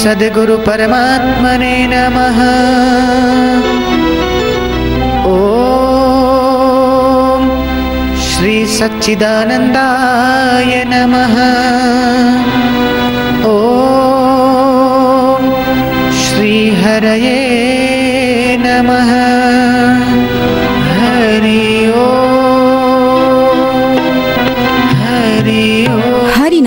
सद्गुरु 0.00 0.56
परमात्मने 0.66 1.76
नमः। 1.92 2.38
ॐ 5.30 5.36
श्री 8.26 8.56
सच्चिदानन्दाय 8.76 10.72
नमः। 10.92 11.34
ॐ 13.54 13.56
श्रीहरये 16.22 17.40
नमः 18.66 19.10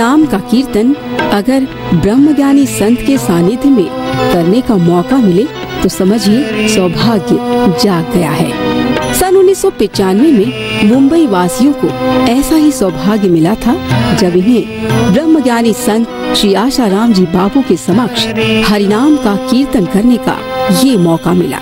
नाम 0.02 0.26
का 0.26 0.38
कीर्तन 0.52 0.94
अगर 1.34 1.66
ब्रह्मज्ञानी 1.96 2.66
संत 2.68 3.02
के 3.08 3.18
सानिध्य 3.18 3.70
में 3.70 3.90
करने 4.32 4.62
का 4.62 4.76
मौका 4.78 5.18
मिले 5.18 5.44
तो 5.82 5.90
समझिए 5.90 6.68
सौभाग्य 6.76 7.36
जाग 7.84 8.14
गया 8.14 8.32
है। 8.32 9.14
सन 9.20 9.36
उन्नीस 9.38 9.66
में 9.66 10.90
मुंबई 10.90 11.26
वासियों 11.28 11.74
को 11.84 11.88
ऐसा 12.30 12.56
ही 12.56 12.72
सौभाग्य 12.72 13.30
मिला 13.30 13.54
था, 13.56 13.76
जब 14.20 14.36
इन्हें 14.38 15.14
ब्रह्मज्ञानी 15.14 15.74
संत 15.76 16.36
श्री 16.38 16.54
आशाराम 16.64 17.14
जी 17.14 17.26
बाबू 17.34 17.62
के 17.68 17.78
समक्ष 17.78 18.28
हरिनाम 18.70 19.16
का 19.18 19.36
कीर्तन 19.52 19.86
करने 19.94 20.18
का 20.28 20.38
ये 20.84 20.98
मौका 21.00 21.34
मिला। 21.34 21.60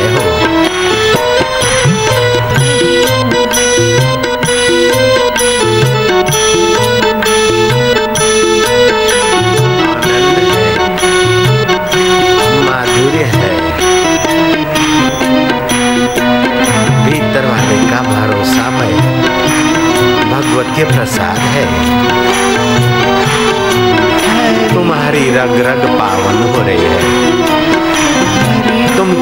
जय 0.00 0.08
हो 0.08 0.24
माधुर्य 12.66 13.24
है। 13.24 13.50
भीतर 17.06 17.46
वाले 17.46 17.78
का 17.90 18.00
भरोसा 18.02 18.70
में 18.70 18.94
भगवत 20.30 20.74
प्रसाद 20.86 21.38
है। 21.38 21.66
तुम्हारी 24.74 25.30
रग 25.30 25.54
रग 25.66 25.82
पावन 25.98 26.42
हो 26.42 26.66
रही 26.66 26.84
है। 26.84 27.29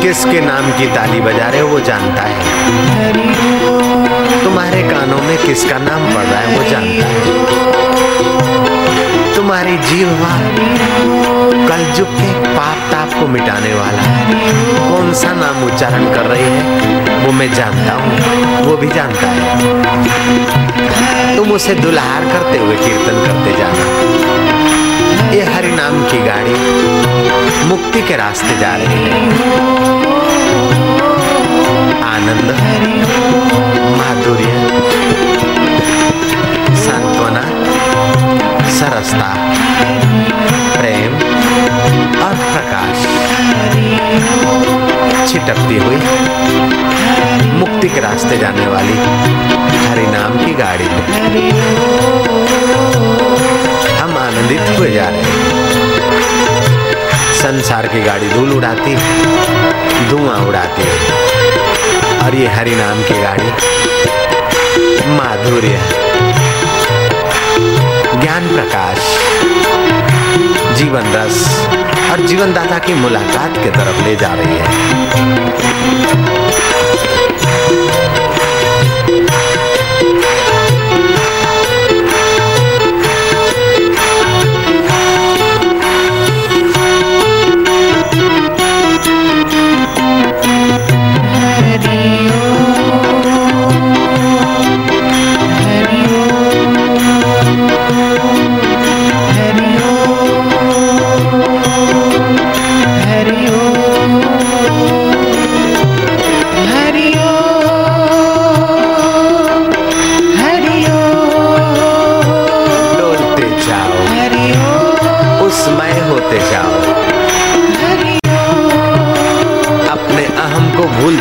किसके 0.08 0.40
नाम 0.40 0.66
की 0.72 0.86
ताली 0.86 1.20
बजा 1.20 1.46
रहे 1.46 1.60
हो 1.60 1.68
वो 1.68 1.78
जानता 1.86 2.22
है। 2.24 2.36
तुम्हारे 4.44 4.82
कानों 4.82 5.18
में 5.22 5.36
किसका 5.38 5.78
नाम 5.78 6.04
पड़ 6.14 6.22
रहा 6.22 6.38
है 6.40 6.46
वो 6.54 6.62
जानता 6.70 7.06
है। 7.08 7.18
तुम्हारी 9.36 9.74
जीवा 9.88 10.30
कलयुग 11.68 12.14
के 12.14 12.30
पाप 12.46 12.78
ताप 12.92 13.10
को 13.20 13.26
मिटाने 13.28 13.72
वाला 13.74 14.04
कौन 14.88 15.12
सा 15.14 15.32
नाम 15.34 15.56
उच्चारण 15.64 16.04
कर 16.14 16.24
रही 16.26 16.46
है 16.46 16.62
वो 17.26 17.32
मैं 17.32 17.50
जानता 17.54 17.92
हूँ, 17.94 18.12
वो 18.66 18.76
भी 18.76 18.88
जानता 18.88 19.26
है। 19.28 19.42
तुम 21.36 21.52
उसे 21.52 21.74
दुल्हार 21.82 22.22
करते 22.32 22.56
हुए 22.58 22.76
कीर्तन 22.76 23.16
करते 23.26 23.50
जाना। 23.58 23.84
ये 25.34 25.42
हरि 25.44 25.72
नाम 25.72 25.94
की 26.04 26.18
गाड़ी 26.26 26.56
के 28.08 28.16
रास्ते 28.16 28.56
जा 28.58 28.70
रहे 28.76 28.86
है। 28.86 29.16
आनंद, 32.04 32.48
माधुर्य, 33.98 34.52
सांत्वना, 36.76 37.42
सरसता, 38.78 39.30
प्रेम 40.76 41.12
और 42.22 42.34
प्रकाश। 42.52 42.98
छिटकती 45.30 45.76
हुई 45.76 46.00
मुक्ति 47.58 47.88
के 47.88 48.00
रास्ते 48.00 48.36
जाने 48.36 48.66
वाली 48.66 48.96
हरि 49.88 50.06
नाम 50.06 50.32
की 50.46 50.54
गाड़ी 50.54 50.84
में 50.84 51.50
हम 54.00 54.18
आनंदित 54.18 54.78
हुए 54.78 54.90
जा 54.90 55.08
रहे 55.08 55.22
हैं। 55.22 55.37
संसार 57.38 57.86
की 57.86 58.00
गाड़ी 58.02 58.28
धूल 58.28 58.52
उड़ाती 58.52 58.90
है, 58.90 60.08
धुआँ 60.08 60.38
उड़ाती 60.46 60.82
है। 60.82 60.96
और 62.24 62.34
ये 62.34 62.46
हरि 62.48 62.74
नाम 62.74 63.02
की 63.02 63.22
गाड़ी, 63.22 63.50
माधुर्य 65.10 65.80
ज्ञान 68.20 68.48
प्रकाश, 68.48 68.98
जीवन 70.78 71.12
रस, 71.14 71.38
और 72.10 72.26
जीवनदाता 72.26 72.78
की 72.78 72.94
मुलाकात 72.94 73.62
की 73.64 73.70
तरफ़ 73.70 74.04
ले 74.04 74.16
जा 74.16 74.34
रही 74.34 74.58
है। 74.58 74.66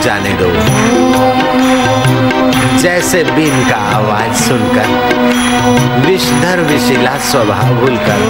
जाने 0.07 0.33
दो। 0.33 0.49
जैसे 2.77 3.23
बीन 3.23 3.55
का 3.69 3.77
आवाज़ 3.95 4.35
सुनकर, 4.43 4.87
विषधर 6.05 6.59
विशिला 6.61 7.17
स्वभाव 7.17 7.73
भूलकर 7.75 8.21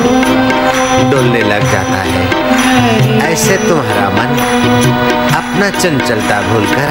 डोलने 1.11 1.41
लग 1.41 1.63
जाता 1.71 1.99
है। 2.07 2.23
ऐसे 3.31 3.57
तुम्हारा 3.57 4.07
मन 4.09 4.31
अपना 5.35 5.69
चंचलता 5.69 6.41
भूलकर 6.41 6.89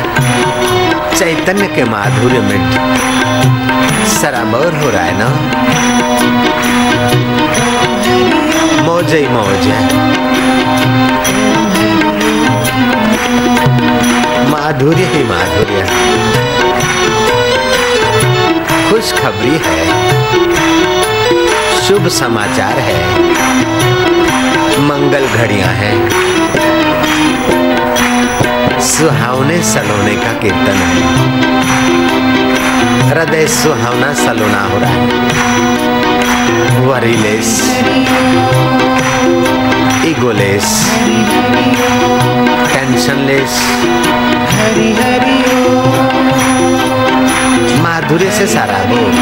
चैतन्य 1.17 1.67
के 1.67 1.85
माधुर्य 1.85 2.41
में 2.41 2.61
सराबोर 4.13 4.73
हो 4.83 4.91
रहा 4.91 5.03
है 5.03 5.15
ना? 5.19 5.31
मौज 8.83 9.15
ही 9.15 9.27
मौज 9.29 9.67
है। 9.67 9.81
माधुर्य 14.47 15.05
ही 15.05 15.25
माधुर्य। 15.25 15.83
खुशखबरी 18.91 19.61
है। 19.65 19.87
शुभ 21.89 22.09
समाचार 22.09 22.79
है। 22.79 23.21
मंगल 24.81 25.27
घड़ियाँ 25.27 25.69
हैं। 25.69 26.27
सुहावने 28.81 29.63
सलोने 29.63 30.15
का 30.15 30.33
कीर्तन 30.33 30.77
है। 30.83 31.37
हृदय 33.11 33.47
सुहावना 33.47 34.15
सलोना 34.15 34.63
हो 34.63 34.79
रहा 34.79 34.91
है। 34.91 35.07
वरीलेस। 36.87 37.81
Egoless 40.07 40.93
tensionless. 42.73 43.53
से 48.37 48.47
सारा 48.47 48.79
बोल 48.85 49.13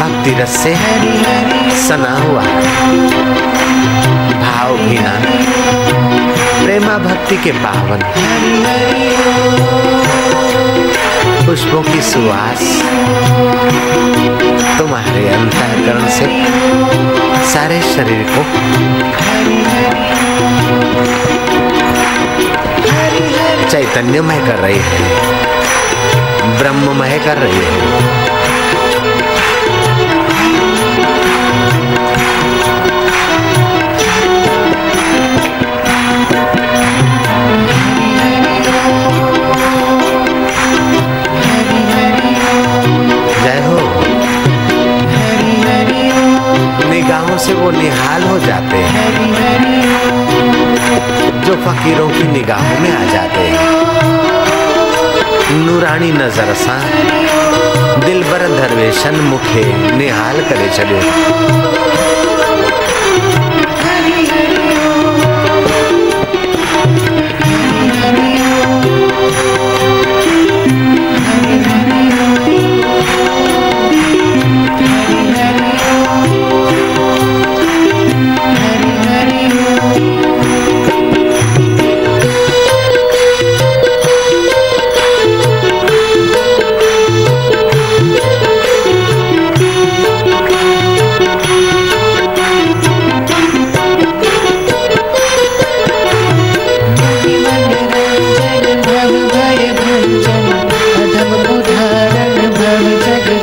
भक्ति 0.00 0.30
रस 0.30 0.56
से 0.56 0.74
सना 1.78 2.12
हुआ। 2.16 2.42
भाव 4.42 4.76
भीना 4.76 5.12
प्रेमा 6.64 6.96
भक्ति 6.98 7.36
के 7.36 7.52
पावन। 7.52 8.00
पुष्पों 11.46 11.82
की 11.82 12.00
सुवास। 12.02 12.62
तुम्हारे 14.78 15.28
अंतःकरण 15.28 16.06
से 16.08 16.26
सारे 17.52 17.80
शरीर 17.82 18.24
को 18.28 18.44
चैतन्यमय 23.70 24.38
कर 24.38 24.58
रही 24.58 24.78
है। 24.78 25.69
ब्रह्ममय 26.58 27.18
कर 27.18 27.36
रही 27.36 27.58
है। 27.58 28.20
निगाहों 46.90 47.38
से 47.38 47.52
वो 47.54 47.70
निहाल 47.70 48.22
हो 48.22 48.38
जाते 48.38 48.76
हैं। 48.76 49.08
जो 51.44 51.54
फकीरों 51.56 52.08
की 52.08 52.22
निगाहों 52.22 52.78
में 52.78 52.92
आ 52.92 53.12
जाते 53.12 53.40
हैं। 53.40 54.19
नूरानी 55.52 56.10
नज़र 56.12 56.52
सा। 56.54 56.76
दिलबर 58.00 58.42
दरवेशन 58.50 59.16
मुखे 59.20 59.64
निहाल 59.96 60.40
करे 60.48 60.68
चलो 60.76 61.00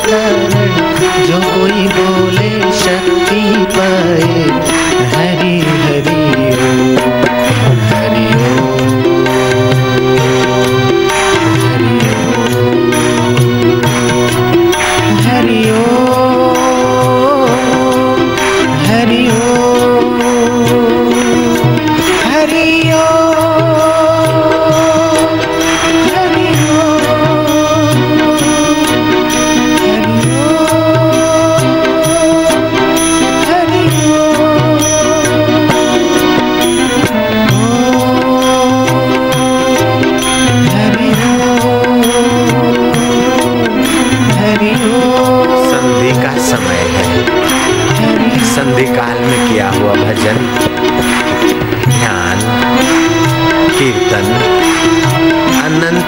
जो 0.09 1.39
कोई 1.53 1.87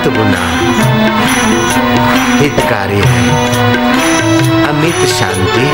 गुना 0.10 0.44
हितकारी 2.42 3.02
है। 3.06 3.30
अमित 4.68 5.10
शांति, 5.10 5.68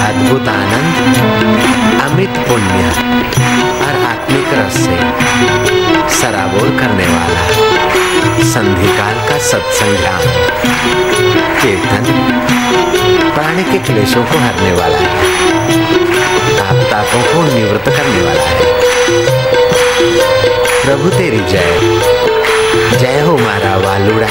अद्भुत 0.00 0.48
आनंद, 0.48 0.96
अमित 2.00 2.30
पुण्य 2.30 2.84
और 3.84 4.04
आत्मिक 4.04 4.46
रस 4.52 4.72
से 4.72 4.96
सराबोर 6.20 6.68
करने 6.68 7.06
वाला 7.06 7.44
संधिकाल 8.44 9.28
का 9.28 9.38
सत्संग्राम 9.38 10.20
कीर्तन 11.62 12.04
प्राणी 13.34 13.64
के 13.64 13.78
क्लेशों 13.78 14.24
को 14.24 14.38
हरने 14.38 14.72
वाला 14.72 14.98
है। 14.98 15.34
तापों 16.90 17.22
को 17.22 17.54
निवृत्त 17.54 17.88
करने 17.88 18.26
वाला 18.26 18.42
है। 18.42 18.72
प्रभु 20.84 21.08
तेरी 21.08 21.38
जय। 21.38 22.33
जय 23.00 23.20
हो 23.26 23.36
मारा 23.38 23.76
वालुड़ा 23.84 24.28